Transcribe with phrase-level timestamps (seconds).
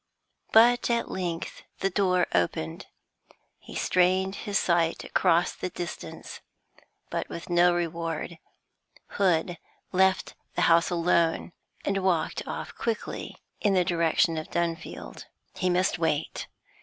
[0.51, 2.87] But at length the door opened.
[3.59, 6.39] He strained his sight across the distance,
[7.11, 8.39] but with no reward.
[9.09, 9.59] Hood
[9.91, 11.51] left the house alone,
[11.85, 15.25] and walked off quickly in the direction of Dunfield.
[15.53, 16.47] He must wait.